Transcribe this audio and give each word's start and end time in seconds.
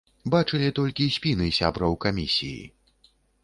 Бачылі 0.35 0.69
толькі 0.79 1.07
спіны 1.17 1.51
сябраў 1.59 2.01
камісіі. 2.09 2.61